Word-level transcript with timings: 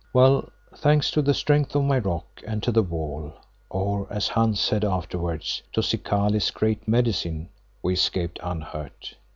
Well, 0.13 0.49
thanks 0.77 1.11
to 1.11 1.21
the 1.21 1.35
strength 1.35 1.75
of 1.75 1.83
my 1.83 1.99
rock 1.99 2.41
and 2.47 2.63
to 2.63 2.71
the 2.71 2.81
wall, 2.81 3.33
or 3.69 4.11
as 4.11 4.29
Hans 4.29 4.59
said 4.59 4.83
afterwards, 4.83 5.61
to 5.73 5.81
Zikali's 5.83 6.49
Great 6.49 6.87
Medicine, 6.87 7.49
we 7.83 7.93
escaped 7.93 8.39
unhurt. 8.41 9.13